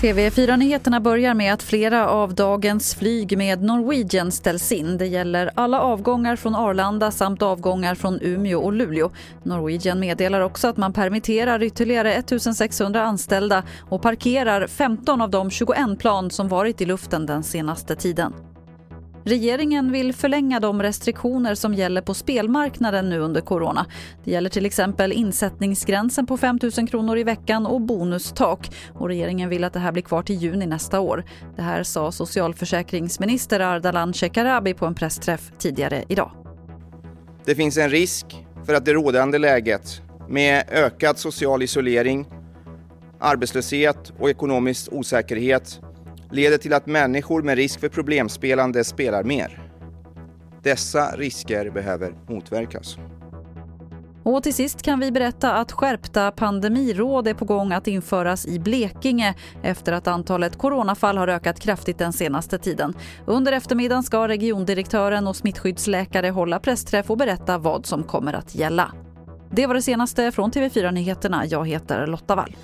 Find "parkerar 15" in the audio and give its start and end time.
14.02-15.20